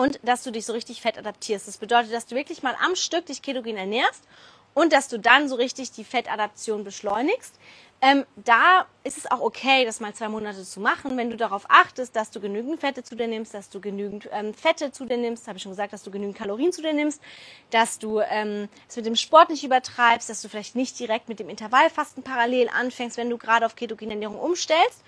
Und 0.00 0.18
dass 0.22 0.42
du 0.42 0.50
dich 0.50 0.64
so 0.64 0.72
richtig 0.72 1.02
fett 1.02 1.18
adaptierst. 1.18 1.68
Das 1.68 1.76
bedeutet, 1.76 2.14
dass 2.14 2.24
du 2.24 2.34
wirklich 2.34 2.62
mal 2.62 2.74
am 2.82 2.96
Stück 2.96 3.26
dich 3.26 3.42
ketogen 3.42 3.76
ernährst 3.76 4.24
und 4.72 4.94
dass 4.94 5.08
du 5.08 5.18
dann 5.18 5.46
so 5.46 5.56
richtig 5.56 5.92
die 5.92 6.04
Fettadaption 6.04 6.84
beschleunigst. 6.84 7.54
Ähm, 8.00 8.24
da 8.34 8.86
ist 9.04 9.18
es 9.18 9.30
auch 9.30 9.40
okay, 9.40 9.84
das 9.84 10.00
mal 10.00 10.14
zwei 10.14 10.30
Monate 10.30 10.62
zu 10.62 10.80
machen, 10.80 11.18
wenn 11.18 11.28
du 11.28 11.36
darauf 11.36 11.66
achtest, 11.68 12.16
dass 12.16 12.30
du 12.30 12.40
genügend 12.40 12.80
Fette 12.80 13.02
zu 13.02 13.14
dir 13.14 13.26
nimmst, 13.26 13.52
dass 13.52 13.68
du 13.68 13.78
genügend 13.78 14.26
ähm, 14.32 14.54
Fette 14.54 14.90
zu 14.90 15.04
dir 15.04 15.18
nimmst, 15.18 15.46
habe 15.46 15.58
ich 15.58 15.62
schon 15.62 15.72
gesagt, 15.72 15.92
dass 15.92 16.02
du 16.02 16.10
genügend 16.10 16.38
Kalorien 16.38 16.72
zu 16.72 16.80
dir 16.80 16.94
nimmst, 16.94 17.20
dass 17.68 17.98
du 17.98 18.20
ähm, 18.20 18.70
es 18.88 18.96
mit 18.96 19.04
dem 19.04 19.16
Sport 19.16 19.50
nicht 19.50 19.64
übertreibst, 19.64 20.30
dass 20.30 20.40
du 20.40 20.48
vielleicht 20.48 20.76
nicht 20.76 20.98
direkt 20.98 21.28
mit 21.28 21.40
dem 21.40 21.50
Intervallfasten 21.50 22.22
parallel 22.22 22.70
anfängst, 22.70 23.18
wenn 23.18 23.28
du 23.28 23.36
gerade 23.36 23.66
auf 23.66 23.76
ketogene 23.76 24.14
Ernährung 24.14 24.38
umstellst 24.38 25.04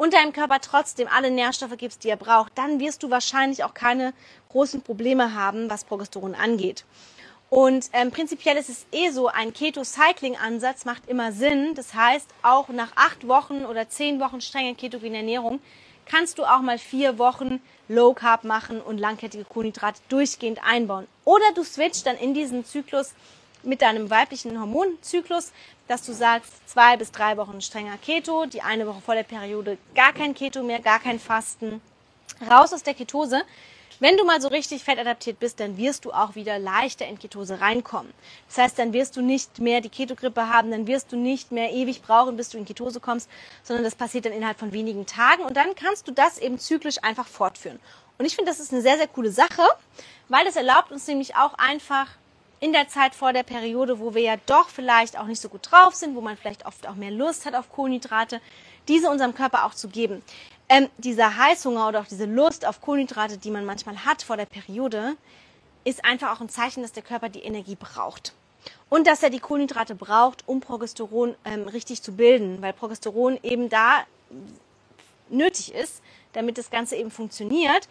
und 0.00 0.14
deinem 0.14 0.32
Körper 0.32 0.62
trotzdem 0.62 1.08
alle 1.08 1.30
Nährstoffe 1.30 1.76
gibst, 1.76 2.04
die 2.04 2.08
er 2.08 2.16
braucht, 2.16 2.56
dann 2.56 2.80
wirst 2.80 3.02
du 3.02 3.10
wahrscheinlich 3.10 3.64
auch 3.64 3.74
keine 3.74 4.14
großen 4.48 4.80
Probleme 4.80 5.34
haben, 5.34 5.68
was 5.68 5.84
Progesteron 5.84 6.34
angeht. 6.34 6.86
Und 7.50 7.90
ähm, 7.92 8.10
prinzipiell 8.10 8.56
ist 8.56 8.70
es 8.70 8.86
eh 8.92 9.10
so, 9.10 9.28
ein 9.28 9.52
Keto-Cycling-Ansatz 9.52 10.86
macht 10.86 11.06
immer 11.06 11.32
Sinn. 11.32 11.74
Das 11.74 11.92
heißt, 11.92 12.30
auch 12.40 12.70
nach 12.70 12.92
acht 12.96 13.28
Wochen 13.28 13.66
oder 13.66 13.90
zehn 13.90 14.20
Wochen 14.20 14.40
strenge 14.40 14.74
ketogene 14.74 15.18
Ernährung 15.18 15.60
kannst 16.06 16.38
du 16.38 16.44
auch 16.44 16.62
mal 16.62 16.78
vier 16.78 17.18
Wochen 17.18 17.60
Low 17.88 18.14
Carb 18.14 18.44
machen 18.44 18.80
und 18.80 18.96
langkettige 18.96 19.44
Kohlenhydrate 19.44 20.00
durchgehend 20.08 20.60
einbauen. 20.64 21.08
Oder 21.26 21.52
du 21.54 21.62
switcht 21.62 22.06
dann 22.06 22.16
in 22.16 22.32
diesen 22.32 22.64
Zyklus 22.64 23.12
mit 23.62 23.82
deinem 23.82 24.08
weiblichen 24.08 24.58
Hormonzyklus 24.58 25.52
dass 25.90 26.04
du 26.04 26.12
sagst, 26.12 26.52
zwei 26.68 26.96
bis 26.96 27.10
drei 27.10 27.36
Wochen 27.36 27.60
strenger 27.60 27.98
Keto, 27.98 28.46
die 28.46 28.62
eine 28.62 28.86
Woche 28.86 29.00
vor 29.00 29.16
der 29.16 29.24
Periode 29.24 29.76
gar 29.96 30.12
kein 30.12 30.34
Keto 30.34 30.62
mehr, 30.62 30.78
gar 30.78 31.00
kein 31.00 31.18
Fasten, 31.18 31.82
raus 32.48 32.72
aus 32.72 32.84
der 32.84 32.94
Ketose. 32.94 33.42
Wenn 33.98 34.16
du 34.16 34.24
mal 34.24 34.40
so 34.40 34.46
richtig 34.46 34.84
fettadaptiert 34.84 35.40
bist, 35.40 35.58
dann 35.58 35.76
wirst 35.76 36.04
du 36.04 36.12
auch 36.12 36.36
wieder 36.36 36.60
leichter 36.60 37.08
in 37.08 37.18
Ketose 37.18 37.60
reinkommen. 37.60 38.12
Das 38.46 38.58
heißt, 38.58 38.78
dann 38.78 38.92
wirst 38.92 39.16
du 39.16 39.20
nicht 39.20 39.58
mehr 39.58 39.80
die 39.80 39.88
Ketogrippe 39.88 40.48
haben, 40.48 40.70
dann 40.70 40.86
wirst 40.86 41.10
du 41.10 41.16
nicht 41.16 41.50
mehr 41.50 41.72
ewig 41.72 42.02
brauchen, 42.02 42.36
bis 42.36 42.50
du 42.50 42.58
in 42.58 42.64
Ketose 42.64 43.00
kommst, 43.00 43.28
sondern 43.64 43.82
das 43.82 43.96
passiert 43.96 44.26
dann 44.26 44.32
innerhalb 44.32 44.60
von 44.60 44.72
wenigen 44.72 45.06
Tagen 45.06 45.42
und 45.42 45.56
dann 45.56 45.74
kannst 45.74 46.06
du 46.06 46.12
das 46.12 46.38
eben 46.38 46.60
zyklisch 46.60 47.02
einfach 47.02 47.26
fortführen. 47.26 47.80
Und 48.16 48.26
ich 48.26 48.36
finde, 48.36 48.48
das 48.48 48.60
ist 48.60 48.72
eine 48.72 48.80
sehr, 48.80 48.96
sehr 48.96 49.08
coole 49.08 49.32
Sache, 49.32 49.64
weil 50.28 50.44
das 50.44 50.54
erlaubt 50.54 50.92
uns 50.92 51.08
nämlich 51.08 51.34
auch 51.34 51.54
einfach 51.54 52.06
in 52.60 52.72
der 52.72 52.88
Zeit 52.88 53.14
vor 53.14 53.32
der 53.32 53.42
Periode, 53.42 53.98
wo 53.98 54.14
wir 54.14 54.22
ja 54.22 54.36
doch 54.46 54.68
vielleicht 54.68 55.18
auch 55.18 55.26
nicht 55.26 55.40
so 55.40 55.48
gut 55.48 55.70
drauf 55.70 55.94
sind, 55.94 56.14
wo 56.14 56.20
man 56.20 56.36
vielleicht 56.36 56.66
oft 56.66 56.86
auch 56.86 56.94
mehr 56.94 57.10
Lust 57.10 57.46
hat 57.46 57.54
auf 57.54 57.70
Kohlenhydrate, 57.72 58.40
diese 58.88 59.08
unserem 59.10 59.34
Körper 59.34 59.64
auch 59.64 59.74
zu 59.74 59.88
geben 59.88 60.22
ähm, 60.70 60.88
dieser 60.98 61.36
Heißhunger 61.36 61.88
oder 61.88 62.00
auch 62.00 62.06
diese 62.06 62.24
Lust 62.24 62.64
auf 62.64 62.80
Kohlenhydrate, 62.80 63.36
die 63.36 63.50
man 63.50 63.66
manchmal 63.66 64.04
hat 64.04 64.22
vor 64.22 64.36
der 64.36 64.46
Periode, 64.46 65.16
ist 65.84 66.04
einfach 66.04 66.34
auch 66.34 66.40
ein 66.40 66.48
Zeichen, 66.48 66.82
dass 66.82 66.92
der 66.92 67.02
Körper 67.02 67.28
die 67.28 67.42
Energie 67.42 67.76
braucht. 67.78 68.32
Und 68.88 69.06
dass 69.06 69.22
er 69.22 69.30
die 69.30 69.40
Kohlenhydrate 69.40 69.96
braucht, 69.96 70.44
um 70.46 70.60
Progesteron 70.60 71.34
ähm, 71.44 71.66
richtig 71.66 72.02
zu 72.02 72.12
bilden, 72.12 72.62
weil 72.62 72.72
Progesteron 72.72 73.38
eben 73.42 73.68
da 73.68 74.04
nötig 75.28 75.74
ist, 75.74 76.02
damit 76.34 76.56
das 76.56 76.70
Ganze 76.70 76.94
eben 76.94 77.10
funktioniert. 77.10 77.88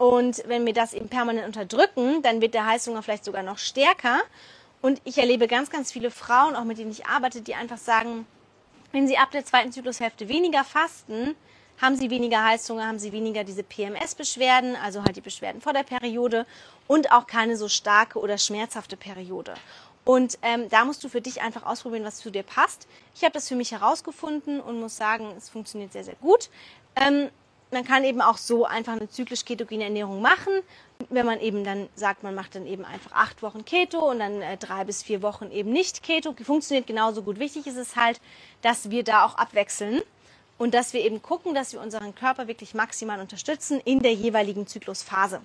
Und 0.00 0.42
wenn 0.46 0.64
wir 0.64 0.72
das 0.72 0.94
eben 0.94 1.10
permanent 1.10 1.46
unterdrücken, 1.46 2.22
dann 2.22 2.40
wird 2.40 2.54
der 2.54 2.64
Heißhunger 2.64 3.02
vielleicht 3.02 3.26
sogar 3.26 3.42
noch 3.42 3.58
stärker. 3.58 4.22
Und 4.80 4.98
ich 5.04 5.18
erlebe 5.18 5.46
ganz, 5.46 5.68
ganz 5.68 5.92
viele 5.92 6.10
Frauen, 6.10 6.56
auch 6.56 6.64
mit 6.64 6.78
denen 6.78 6.90
ich 6.90 7.04
arbeite, 7.04 7.42
die 7.42 7.54
einfach 7.54 7.76
sagen, 7.76 8.26
wenn 8.92 9.06
sie 9.06 9.18
ab 9.18 9.30
der 9.30 9.44
zweiten 9.44 9.72
Zyklushälfte 9.72 10.30
weniger 10.30 10.64
fasten, 10.64 11.36
haben 11.82 11.96
sie 11.96 12.08
weniger 12.08 12.42
Heißhunger, 12.42 12.86
haben 12.86 12.98
sie 12.98 13.12
weniger 13.12 13.44
diese 13.44 13.62
PMS-Beschwerden, 13.62 14.74
also 14.74 15.04
halt 15.04 15.16
die 15.16 15.20
Beschwerden 15.20 15.60
vor 15.60 15.74
der 15.74 15.82
Periode 15.82 16.46
und 16.86 17.12
auch 17.12 17.26
keine 17.26 17.58
so 17.58 17.68
starke 17.68 18.20
oder 18.20 18.38
schmerzhafte 18.38 18.96
Periode. 18.96 19.52
Und 20.06 20.38
ähm, 20.40 20.70
da 20.70 20.86
musst 20.86 21.04
du 21.04 21.10
für 21.10 21.20
dich 21.20 21.42
einfach 21.42 21.66
ausprobieren, 21.66 22.04
was 22.04 22.20
zu 22.20 22.30
dir 22.30 22.42
passt. 22.42 22.88
Ich 23.14 23.22
habe 23.22 23.34
das 23.34 23.48
für 23.48 23.54
mich 23.54 23.72
herausgefunden 23.72 24.62
und 24.62 24.80
muss 24.80 24.96
sagen, 24.96 25.34
es 25.36 25.50
funktioniert 25.50 25.92
sehr, 25.92 26.04
sehr 26.04 26.16
gut. 26.22 26.48
Ähm, 26.96 27.28
man 27.70 27.84
kann 27.84 28.04
eben 28.04 28.20
auch 28.20 28.36
so 28.36 28.64
einfach 28.64 28.94
eine 28.94 29.08
zyklisch 29.08 29.44
ketogene 29.44 29.84
Ernährung 29.84 30.20
machen. 30.20 30.52
Wenn 31.08 31.26
man 31.26 31.40
eben 31.40 31.64
dann 31.64 31.88
sagt, 31.94 32.22
man 32.22 32.34
macht 32.34 32.54
dann 32.54 32.66
eben 32.66 32.84
einfach 32.84 33.12
acht 33.12 33.42
Wochen 33.42 33.64
Keto 33.64 34.10
und 34.10 34.18
dann 34.18 34.42
äh, 34.42 34.56
drei 34.56 34.84
bis 34.84 35.02
vier 35.02 35.22
Wochen 35.22 35.50
eben 35.50 35.72
nicht 35.72 36.02
Keto, 36.02 36.34
funktioniert 36.42 36.86
genauso 36.86 37.22
gut. 37.22 37.38
Wichtig 37.38 37.66
ist 37.66 37.76
es 37.76 37.96
halt, 37.96 38.20
dass 38.62 38.90
wir 38.90 39.04
da 39.04 39.24
auch 39.24 39.36
abwechseln 39.36 40.02
und 40.58 40.74
dass 40.74 40.92
wir 40.92 41.00
eben 41.00 41.22
gucken, 41.22 41.54
dass 41.54 41.72
wir 41.72 41.80
unseren 41.80 42.14
Körper 42.14 42.48
wirklich 42.48 42.74
maximal 42.74 43.20
unterstützen 43.20 43.80
in 43.84 44.00
der 44.00 44.12
jeweiligen 44.12 44.66
Zyklusphase. 44.66 45.40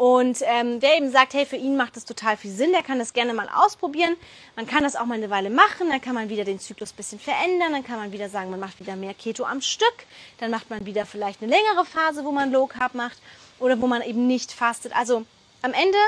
Und 0.00 0.38
ähm, 0.46 0.80
wer 0.80 0.96
eben 0.96 1.12
sagt, 1.12 1.34
hey, 1.34 1.44
für 1.44 1.56
ihn 1.56 1.76
macht 1.76 1.94
das 1.94 2.06
total 2.06 2.38
viel 2.38 2.50
Sinn, 2.50 2.72
der 2.72 2.82
kann 2.82 2.98
das 2.98 3.12
gerne 3.12 3.34
mal 3.34 3.50
ausprobieren. 3.54 4.16
Man 4.56 4.66
kann 4.66 4.82
das 4.82 4.96
auch 4.96 5.04
mal 5.04 5.16
eine 5.16 5.28
Weile 5.28 5.50
machen, 5.50 5.90
dann 5.90 6.00
kann 6.00 6.14
man 6.14 6.30
wieder 6.30 6.44
den 6.44 6.58
Zyklus 6.58 6.92
ein 6.92 6.96
bisschen 6.96 7.20
verändern, 7.20 7.72
dann 7.72 7.84
kann 7.84 7.98
man 7.98 8.10
wieder 8.10 8.30
sagen, 8.30 8.50
man 8.50 8.60
macht 8.60 8.80
wieder 8.80 8.96
mehr 8.96 9.12
Keto 9.12 9.44
am 9.44 9.60
Stück, 9.60 9.92
dann 10.38 10.50
macht 10.50 10.70
man 10.70 10.86
wieder 10.86 11.04
vielleicht 11.04 11.42
eine 11.42 11.54
längere 11.54 11.84
Phase, 11.84 12.24
wo 12.24 12.32
man 12.32 12.50
Low 12.50 12.66
Carb 12.66 12.94
macht 12.94 13.18
oder 13.58 13.78
wo 13.78 13.86
man 13.86 14.00
eben 14.00 14.26
nicht 14.26 14.52
fastet. 14.52 14.96
Also 14.96 15.26
am 15.60 15.74
Ende 15.74 15.98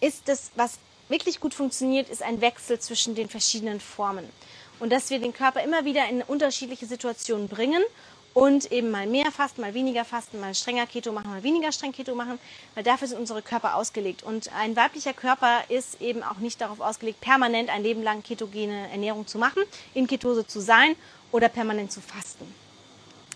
ist 0.00 0.26
das, 0.26 0.50
was 0.54 0.78
wirklich 1.10 1.38
gut 1.38 1.52
funktioniert, 1.52 2.08
ist 2.08 2.22
ein 2.22 2.40
Wechsel 2.40 2.80
zwischen 2.80 3.14
den 3.14 3.28
verschiedenen 3.28 3.78
Formen 3.78 4.26
und 4.80 4.90
dass 4.90 5.10
wir 5.10 5.18
den 5.18 5.34
Körper 5.34 5.62
immer 5.62 5.84
wieder 5.84 6.08
in 6.08 6.22
unterschiedliche 6.22 6.86
Situationen 6.86 7.48
bringen 7.48 7.82
und 8.34 8.72
eben 8.72 8.90
mal 8.90 9.06
mehr 9.06 9.30
fasten, 9.30 9.60
mal 9.60 9.74
weniger 9.74 10.04
fasten, 10.04 10.40
mal 10.40 10.54
strenger 10.54 10.86
Keto 10.86 11.12
machen, 11.12 11.30
mal 11.30 11.42
weniger 11.44 11.70
streng 11.70 11.92
Keto 11.92 12.16
machen, 12.16 12.40
weil 12.74 12.82
dafür 12.82 13.06
sind 13.06 13.18
unsere 13.18 13.42
Körper 13.42 13.76
ausgelegt. 13.76 14.24
Und 14.24 14.52
ein 14.52 14.74
weiblicher 14.76 15.12
Körper 15.12 15.62
ist 15.68 16.02
eben 16.02 16.24
auch 16.24 16.38
nicht 16.38 16.60
darauf 16.60 16.80
ausgelegt, 16.80 17.20
permanent 17.20 17.70
ein 17.70 17.84
Leben 17.84 18.02
lang 18.02 18.24
ketogene 18.24 18.90
Ernährung 18.90 19.26
zu 19.26 19.38
machen, 19.38 19.62
in 19.94 20.08
Ketose 20.08 20.46
zu 20.46 20.60
sein 20.60 20.96
oder 21.30 21.48
permanent 21.48 21.92
zu 21.92 22.00
fasten. 22.00 22.52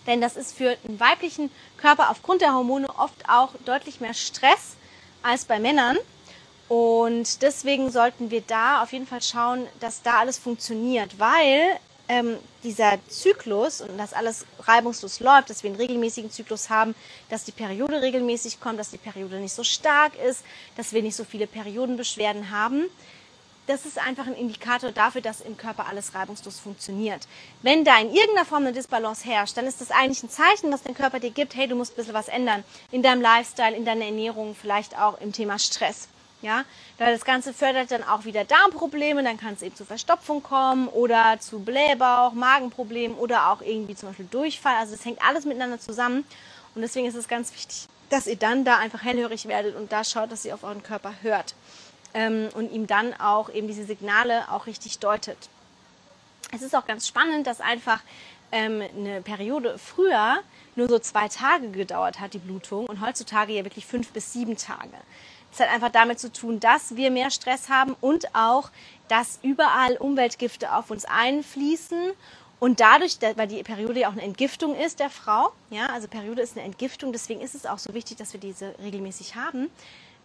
Denn 0.08 0.20
das 0.20 0.36
ist 0.36 0.56
für 0.56 0.76
einen 0.84 0.98
weiblichen 0.98 1.50
Körper 1.76 2.10
aufgrund 2.10 2.42
der 2.42 2.54
Hormone 2.54 2.88
oft 2.98 3.28
auch 3.28 3.50
deutlich 3.64 4.00
mehr 4.00 4.14
Stress 4.14 4.76
als 5.22 5.44
bei 5.44 5.60
Männern. 5.60 5.96
Und 6.68 7.42
deswegen 7.42 7.90
sollten 7.90 8.30
wir 8.30 8.40
da 8.40 8.82
auf 8.82 8.92
jeden 8.92 9.06
Fall 9.06 9.22
schauen, 9.22 9.66
dass 9.80 10.02
da 10.02 10.18
alles 10.18 10.38
funktioniert, 10.38 11.18
weil 11.18 11.78
ähm, 12.08 12.36
dieser 12.64 12.98
Zyklus 13.08 13.80
und 13.80 13.96
dass 13.98 14.12
alles 14.12 14.46
reibungslos 14.60 15.20
läuft, 15.20 15.50
dass 15.50 15.62
wir 15.62 15.70
einen 15.70 15.78
regelmäßigen 15.78 16.30
Zyklus 16.30 16.70
haben, 16.70 16.94
dass 17.28 17.44
die 17.44 17.52
Periode 17.52 18.02
regelmäßig 18.02 18.60
kommt, 18.60 18.78
dass 18.78 18.90
die 18.90 18.98
Periode 18.98 19.36
nicht 19.36 19.52
so 19.52 19.64
stark 19.64 20.12
ist, 20.16 20.44
dass 20.76 20.92
wir 20.92 21.02
nicht 21.02 21.16
so 21.16 21.24
viele 21.24 21.46
Periodenbeschwerden 21.46 22.50
haben. 22.50 22.86
Das 23.66 23.84
ist 23.84 23.98
einfach 23.98 24.26
ein 24.26 24.34
Indikator 24.34 24.92
dafür, 24.92 25.20
dass 25.20 25.42
im 25.42 25.58
Körper 25.58 25.86
alles 25.86 26.14
reibungslos 26.14 26.58
funktioniert. 26.58 27.28
Wenn 27.60 27.84
da 27.84 27.98
in 28.00 28.14
irgendeiner 28.14 28.46
Form 28.46 28.62
eine 28.62 28.72
Disbalance 28.72 29.28
herrscht, 29.28 29.58
dann 29.58 29.66
ist 29.66 29.82
das 29.82 29.90
eigentlich 29.90 30.22
ein 30.22 30.30
Zeichen, 30.30 30.70
dass 30.70 30.82
dein 30.82 30.94
Körper 30.94 31.20
dir 31.20 31.30
gibt, 31.30 31.54
hey, 31.54 31.68
du 31.68 31.74
musst 31.74 31.92
ein 31.92 31.96
bisschen 31.96 32.14
was 32.14 32.28
ändern 32.28 32.64
in 32.90 33.02
deinem 33.02 33.20
Lifestyle, 33.20 33.76
in 33.76 33.84
deiner 33.84 34.06
Ernährung, 34.06 34.56
vielleicht 34.58 34.98
auch 34.98 35.20
im 35.20 35.32
Thema 35.32 35.58
Stress. 35.58 36.08
Ja, 36.40 36.64
das 36.98 37.24
Ganze 37.24 37.52
fördert 37.52 37.90
dann 37.90 38.04
auch 38.04 38.24
wieder 38.24 38.44
Darmprobleme, 38.44 39.24
dann 39.24 39.38
kann 39.38 39.54
es 39.54 39.62
eben 39.62 39.74
zu 39.74 39.84
Verstopfung 39.84 40.40
kommen 40.42 40.86
oder 40.86 41.40
zu 41.40 41.58
Blähbauch, 41.58 42.32
Magenproblemen 42.32 43.16
oder 43.16 43.50
auch 43.50 43.60
irgendwie 43.60 43.96
zum 43.96 44.10
Beispiel 44.10 44.28
Durchfall. 44.30 44.76
Also 44.76 44.94
es 44.94 45.04
hängt 45.04 45.20
alles 45.20 45.44
miteinander 45.44 45.80
zusammen 45.80 46.24
und 46.76 46.82
deswegen 46.82 47.08
ist 47.08 47.16
es 47.16 47.26
ganz 47.26 47.52
wichtig, 47.52 47.88
dass 48.08 48.28
ihr 48.28 48.36
dann 48.36 48.64
da 48.64 48.78
einfach 48.78 49.02
hellhörig 49.02 49.48
werdet 49.48 49.74
und 49.74 49.90
da 49.90 50.04
schaut, 50.04 50.30
dass 50.30 50.44
ihr 50.44 50.54
auf 50.54 50.62
euren 50.62 50.84
Körper 50.84 51.12
hört 51.22 51.56
ähm, 52.14 52.48
und 52.54 52.70
ihm 52.70 52.86
dann 52.86 53.14
auch 53.14 53.50
eben 53.50 53.66
diese 53.66 53.84
Signale 53.84 54.50
auch 54.52 54.66
richtig 54.66 55.00
deutet. 55.00 55.38
Es 56.52 56.62
ist 56.62 56.74
auch 56.76 56.86
ganz 56.86 57.08
spannend, 57.08 57.48
dass 57.48 57.60
einfach 57.60 58.00
ähm, 58.52 58.82
eine 58.96 59.22
Periode 59.22 59.76
früher 59.78 60.38
nur 60.76 60.88
so 60.88 60.98
zwei 60.98 61.28
Tage 61.28 61.70
gedauert 61.70 62.20
hat, 62.20 62.34
die 62.34 62.38
Blutung, 62.38 62.86
und 62.86 63.00
heutzutage 63.00 63.52
ja 63.52 63.64
wirklich 63.64 63.84
fünf 63.84 64.12
bis 64.12 64.32
sieben 64.32 64.56
Tage. 64.56 64.96
Das 65.58 65.66
hat 65.66 65.74
einfach 65.74 65.90
damit 65.90 66.20
zu 66.20 66.32
tun, 66.32 66.60
dass 66.60 66.94
wir 66.94 67.10
mehr 67.10 67.32
Stress 67.32 67.68
haben 67.68 67.96
und 68.00 68.32
auch, 68.32 68.70
dass 69.08 69.40
überall 69.42 69.96
Umweltgifte 69.96 70.72
auf 70.72 70.92
uns 70.92 71.04
einfließen. 71.04 72.12
Und 72.60 72.78
dadurch, 72.78 73.18
weil 73.34 73.48
die 73.48 73.62
Periode 73.64 73.98
ja 74.00 74.08
auch 74.08 74.12
eine 74.12 74.22
Entgiftung 74.22 74.76
ist 74.76 75.00
der 75.00 75.10
Frau, 75.10 75.50
ja, 75.70 75.86
also 75.86 76.06
Periode 76.06 76.42
ist 76.42 76.56
eine 76.56 76.64
Entgiftung, 76.64 77.12
deswegen 77.12 77.40
ist 77.40 77.56
es 77.56 77.66
auch 77.66 77.78
so 77.78 77.92
wichtig, 77.92 78.18
dass 78.18 78.32
wir 78.32 78.40
diese 78.40 78.72
regelmäßig 78.80 79.34
haben. 79.34 79.68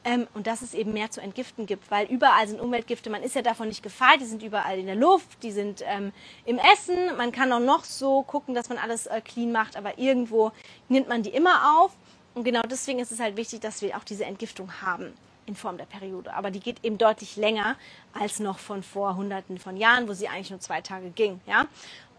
Ähm, 0.05 0.27
und 0.33 0.45
dass 0.47 0.61
es 0.61 0.73
eben 0.73 0.93
mehr 0.93 1.09
zu 1.09 1.21
entgiften 1.21 1.65
gibt, 1.65 1.89
weil 1.89 2.05
überall 2.07 2.45
sind 2.45 2.59
Umweltgifte, 2.59 3.09
man 3.09 3.23
ist 3.23 3.35
ja 3.35 3.41
davon 3.41 3.69
nicht 3.69 3.81
gefeit, 3.81 4.19
die 4.19 4.25
sind 4.25 4.43
überall 4.43 4.77
in 4.77 4.85
der 4.85 4.95
Luft, 4.95 5.41
die 5.43 5.51
sind 5.51 5.81
ähm, 5.87 6.11
im 6.45 6.59
Essen, 6.59 7.15
man 7.15 7.31
kann 7.31 7.53
auch 7.53 7.61
noch 7.61 7.85
so 7.85 8.21
gucken, 8.21 8.53
dass 8.53 8.67
man 8.67 8.77
alles 8.77 9.07
äh, 9.07 9.21
clean 9.21 9.53
macht, 9.53 9.77
aber 9.77 9.97
irgendwo 9.97 10.51
nimmt 10.89 11.07
man 11.07 11.23
die 11.23 11.29
immer 11.29 11.79
auf 11.79 11.91
und 12.35 12.43
genau 12.43 12.61
deswegen 12.61 12.99
ist 12.99 13.11
es 13.11 13.19
halt 13.19 13.37
wichtig, 13.37 13.61
dass 13.61 13.81
wir 13.81 13.95
auch 13.97 14.03
diese 14.03 14.25
Entgiftung 14.25 14.81
haben 14.81 15.13
in 15.45 15.55
Form 15.55 15.77
der 15.77 15.85
Periode. 15.85 16.33
Aber 16.33 16.51
die 16.51 16.59
geht 16.59 16.83
eben 16.83 16.97
deutlich 16.97 17.35
länger 17.35 17.75
als 18.13 18.39
noch 18.39 18.59
von 18.59 18.81
vor 18.81 19.15
Hunderten 19.15 19.57
von 19.59 19.77
Jahren, 19.77 20.07
wo 20.07 20.13
sie 20.13 20.27
eigentlich 20.27 20.49
nur 20.49 20.59
zwei 20.59 20.81
Tage 20.81 21.09
ging, 21.09 21.41
ja. 21.45 21.67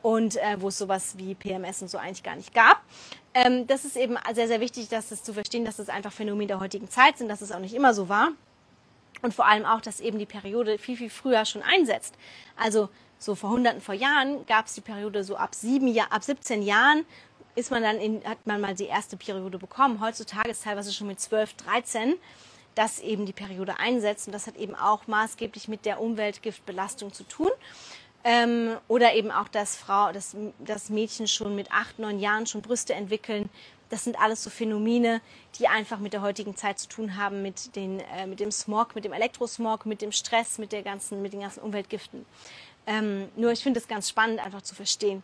Und 0.02 0.36
äh, 0.36 0.60
wo 0.60 0.68
es 0.68 0.76
sowas 0.76 1.14
wie 1.16 1.34
PMS 1.34 1.80
und 1.80 1.88
so 1.88 1.96
eigentlich 1.96 2.22
gar 2.22 2.36
nicht 2.36 2.52
gab. 2.52 2.82
Ähm, 3.32 3.66
das 3.66 3.86
ist 3.86 3.96
eben 3.96 4.18
sehr, 4.34 4.46
sehr 4.46 4.60
wichtig, 4.60 4.90
dass 4.90 5.08
das 5.08 5.24
zu 5.24 5.32
verstehen, 5.32 5.64
dass 5.64 5.76
das 5.76 5.88
einfach 5.88 6.12
Phänomene 6.12 6.48
der 6.48 6.60
heutigen 6.60 6.90
Zeit 6.90 7.16
sind, 7.16 7.28
dass 7.28 7.40
es 7.40 7.52
auch 7.52 7.58
nicht 7.58 7.74
immer 7.74 7.94
so 7.94 8.10
war. 8.10 8.32
Und 9.22 9.32
vor 9.32 9.46
allem 9.46 9.64
auch, 9.64 9.80
dass 9.80 10.00
eben 10.00 10.18
die 10.18 10.26
Periode 10.26 10.76
viel, 10.76 10.98
viel 10.98 11.08
früher 11.08 11.46
schon 11.46 11.62
einsetzt. 11.62 12.14
Also 12.56 12.90
so 13.18 13.34
vor 13.34 13.48
Hunderten 13.48 13.80
vor 13.80 13.94
Jahren 13.94 14.44
gab 14.44 14.66
es 14.66 14.74
die 14.74 14.82
Periode 14.82 15.24
so 15.24 15.36
ab, 15.36 15.54
sieben, 15.54 15.98
ab 15.98 16.22
17 16.22 16.62
Jahren 16.62 17.06
ist 17.54 17.70
man 17.70 17.82
dann 17.82 17.98
in, 17.98 18.24
hat 18.24 18.46
man 18.46 18.60
mal 18.60 18.74
die 18.74 18.86
erste 18.86 19.16
Periode 19.16 19.58
bekommen. 19.58 20.00
Heutzutage 20.00 20.50
ist 20.50 20.64
teilweise 20.64 20.92
schon 20.92 21.06
mit 21.06 21.20
12, 21.20 21.54
13, 21.54 22.14
dass 22.74 23.00
eben 23.00 23.26
die 23.26 23.32
Periode 23.32 23.78
einsetzt. 23.78 24.26
Und 24.26 24.32
das 24.32 24.46
hat 24.46 24.56
eben 24.56 24.74
auch 24.74 25.06
maßgeblich 25.06 25.68
mit 25.68 25.84
der 25.84 26.00
Umweltgiftbelastung 26.00 27.12
zu 27.12 27.24
tun. 27.24 27.50
Ähm, 28.24 28.76
oder 28.88 29.14
eben 29.14 29.30
auch, 29.30 29.48
dass 29.48 29.76
Frau, 29.76 30.10
dass, 30.10 30.34
dass 30.58 30.88
Mädchen 30.88 31.28
schon 31.28 31.54
mit 31.54 31.70
acht, 31.70 31.98
neun 31.98 32.18
Jahren 32.18 32.46
schon 32.46 32.62
Brüste 32.62 32.94
entwickeln. 32.94 33.50
Das 33.90 34.02
sind 34.02 34.18
alles 34.18 34.42
so 34.42 34.48
Phänomene, 34.48 35.20
die 35.58 35.68
einfach 35.68 35.98
mit 35.98 36.14
der 36.14 36.22
heutigen 36.22 36.56
Zeit 36.56 36.78
zu 36.78 36.88
tun 36.88 37.16
haben, 37.16 37.42
mit, 37.42 37.76
den, 37.76 38.00
äh, 38.00 38.26
mit 38.26 38.40
dem 38.40 38.50
Smog, 38.50 38.94
mit 38.94 39.04
dem 39.04 39.12
Elektrosmog, 39.12 39.84
mit 39.84 40.00
dem 40.00 40.10
Stress, 40.10 40.56
mit, 40.56 40.72
der 40.72 40.82
ganzen, 40.82 41.20
mit 41.20 41.34
den 41.34 41.40
ganzen 41.40 41.60
Umweltgiften. 41.60 42.24
Ähm, 42.86 43.28
nur 43.36 43.52
ich 43.52 43.62
finde 43.62 43.80
es 43.80 43.88
ganz 43.88 44.08
spannend, 44.08 44.44
einfach 44.44 44.62
zu 44.62 44.74
verstehen. 44.74 45.22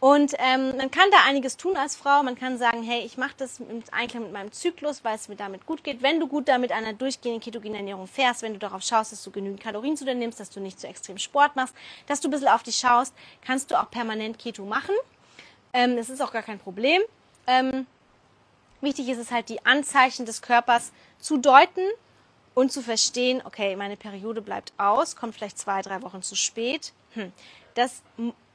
Und 0.00 0.34
ähm, 0.38 0.76
man 0.76 0.90
kann 0.90 1.10
da 1.10 1.18
einiges 1.26 1.56
tun 1.56 1.76
als 1.76 1.94
Frau. 1.94 2.22
Man 2.22 2.36
kann 2.36 2.58
sagen, 2.58 2.82
hey, 2.82 3.02
ich 3.04 3.18
mache 3.18 3.34
das 3.36 3.60
im 3.60 3.82
Einklang 3.92 4.24
mit 4.24 4.32
meinem 4.32 4.50
Zyklus, 4.50 5.04
weil 5.04 5.14
es 5.14 5.28
mir 5.28 5.36
damit 5.36 5.66
gut 5.66 5.84
geht. 5.84 6.02
Wenn 6.02 6.18
du 6.20 6.26
gut 6.26 6.48
damit 6.48 6.72
einer 6.72 6.92
durchgehenden 6.92 7.40
ketogenen 7.40 7.76
Ernährung 7.76 8.06
fährst, 8.06 8.42
wenn 8.42 8.54
du 8.54 8.58
darauf 8.58 8.82
schaust, 8.82 9.12
dass 9.12 9.22
du 9.22 9.30
genügend 9.30 9.60
Kalorien 9.60 9.96
zu 9.96 10.04
dir 10.04 10.14
nimmst, 10.14 10.40
dass 10.40 10.50
du 10.50 10.60
nicht 10.60 10.80
zu 10.80 10.88
extrem 10.88 11.18
Sport 11.18 11.54
machst, 11.54 11.74
dass 12.06 12.20
du 12.20 12.28
ein 12.28 12.32
bisschen 12.32 12.48
auf 12.48 12.62
dich 12.62 12.76
schaust, 12.76 13.14
kannst 13.44 13.70
du 13.70 13.80
auch 13.80 13.90
permanent 13.90 14.38
Keto 14.38 14.64
machen. 14.64 14.94
Ähm, 15.72 15.96
das 15.96 16.10
ist 16.10 16.20
auch 16.20 16.32
gar 16.32 16.42
kein 16.42 16.58
Problem. 16.58 17.02
Ähm, 17.46 17.86
Wichtig 18.82 19.08
ist 19.08 19.18
es 19.18 19.30
halt, 19.30 19.48
die 19.48 19.64
Anzeichen 19.64 20.26
des 20.26 20.42
Körpers 20.42 20.90
zu 21.20 21.36
deuten 21.38 21.82
und 22.52 22.72
zu 22.72 22.82
verstehen, 22.82 23.40
okay, 23.44 23.76
meine 23.76 23.96
Periode 23.96 24.42
bleibt 24.42 24.72
aus, 24.76 25.14
kommt 25.14 25.36
vielleicht 25.36 25.56
zwei, 25.56 25.82
drei 25.82 26.02
Wochen 26.02 26.20
zu 26.20 26.34
spät. 26.34 26.92
Hm. 27.14 27.32
Das 27.74 28.02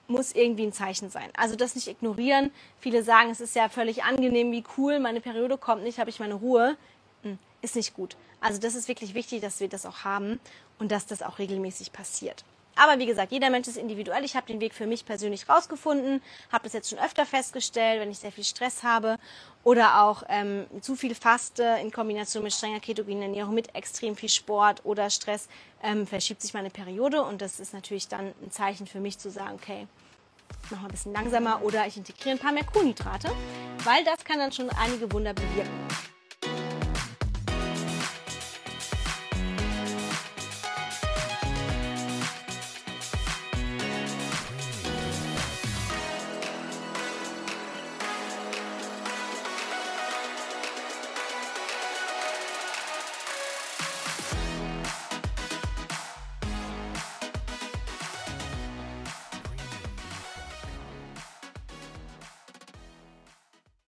muss 0.08 0.32
irgendwie 0.34 0.64
ein 0.64 0.74
Zeichen 0.74 1.10
sein. 1.10 1.30
Also 1.36 1.56
das 1.56 1.76
nicht 1.76 1.88
ignorieren. 1.88 2.52
Viele 2.80 3.04
sagen, 3.04 3.30
es 3.30 3.42
ist 3.42 3.56
ja 3.56 3.70
völlig 3.70 4.04
angenehm, 4.04 4.52
wie 4.52 4.64
cool, 4.78 5.00
meine 5.00 5.22
Periode 5.22 5.58
kommt 5.58 5.84
nicht, 5.84 6.00
habe 6.00 6.10
ich 6.10 6.20
meine 6.20 6.36
Ruhe. 6.36 6.78
Hm. 7.24 7.38
Ist 7.62 7.76
nicht 7.76 7.94
gut. 7.94 8.16
Also 8.40 8.60
das 8.60 8.76
ist 8.76 8.88
wirklich 8.88 9.14
wichtig, 9.14 9.42
dass 9.42 9.60
wir 9.60 9.68
das 9.68 9.86
auch 9.86 10.04
haben 10.04 10.40
und 10.80 10.92
dass 10.92 11.06
das 11.06 11.22
auch 11.24 11.40
regelmäßig 11.40 11.92
passiert. 11.92 12.44
Aber 12.78 13.00
wie 13.00 13.08
gesagt, 13.08 13.32
jeder 13.32 13.50
Mensch 13.50 13.68
ist 13.68 13.78
individuell. 13.78 14.24
Ich 14.24 14.36
habe 14.36 14.46
den 14.46 14.62
Weg 14.62 14.76
für 14.76 14.86
mich 14.86 15.04
persönlich 15.04 15.50
rausgefunden, 15.50 16.22
habe 16.52 16.66
das 16.66 16.74
jetzt 16.74 16.90
schon 16.90 17.00
öfter 17.00 17.26
festgestellt, 17.26 18.00
wenn 18.00 18.12
ich 18.12 18.20
sehr 18.20 18.32
viel 18.32 18.44
Stress 18.44 18.84
habe 18.84 19.18
oder 19.68 20.02
auch 20.02 20.24
ähm, 20.30 20.66
zu 20.80 20.96
viel 20.96 21.14
Faste 21.14 21.78
in 21.82 21.92
Kombination 21.92 22.42
mit 22.42 22.54
strenger 22.54 22.80
ketogenen 22.80 23.24
Ernährung, 23.24 23.54
mit 23.54 23.76
extrem 23.76 24.16
viel 24.16 24.30
Sport 24.30 24.80
oder 24.86 25.10
Stress, 25.10 25.50
ähm, 25.84 26.08
verschiebt 26.08 26.42
sich 26.42 26.54
meine 26.54 26.70
Periode 26.70 27.22
und 27.22 27.42
das 27.42 27.60
ist 27.60 27.74
natürlich 27.74 28.08
dann 28.08 28.34
ein 28.42 28.50
Zeichen 28.50 28.88
für 28.88 29.02
mich 29.02 29.20
zu 29.20 29.30
sagen, 29.30 29.60
okay, 29.62 29.86
mach 30.70 30.80
mal 30.80 30.86
ein 30.86 30.92
bisschen 30.92 31.12
langsamer 31.12 31.62
oder 31.64 31.86
ich 31.86 31.98
integriere 31.98 32.38
ein 32.38 32.40
paar 32.40 32.54
mehr 32.54 32.64
Kohlenhydrate, 32.64 33.30
weil 33.84 34.06
das 34.06 34.24
kann 34.24 34.40
dann 34.40 34.54
schon 34.54 34.70
einige 34.70 35.12
Wunder 35.12 35.34
bewirken. 35.34 36.07